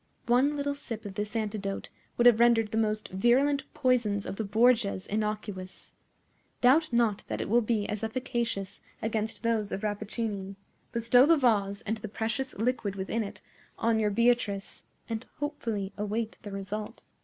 [0.25, 4.43] One little sip of this antidote would have rendered the most virulent poisons of the
[4.43, 5.93] Borgias innocuous.
[6.59, 10.55] Doubt not that it will be as efficacious against those of Rappaccini.
[10.91, 13.43] Bestow the vase, and the precious liquid within it,
[13.77, 17.03] on your Beatrice, and hopefully await the result."